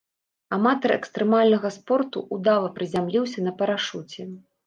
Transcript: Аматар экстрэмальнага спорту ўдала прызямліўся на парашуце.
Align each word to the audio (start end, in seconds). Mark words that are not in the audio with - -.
Аматар 0.55 0.93
экстрэмальнага 0.95 1.69
спорту 1.77 2.23
ўдала 2.37 2.73
прызямліўся 2.79 3.45
на 3.49 3.55
парашуце. 3.63 4.21